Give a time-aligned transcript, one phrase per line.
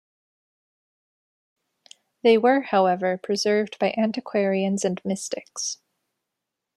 [2.23, 5.77] They were, however, preserved by antiquarians and mystics.